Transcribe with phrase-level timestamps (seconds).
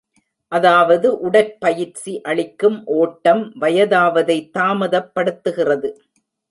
[0.51, 5.91] அதாவது உடற் பயிற்சி அளிக்கும் ஒட்டம், வயதாவதை தாமதப்படுத்துகிறது.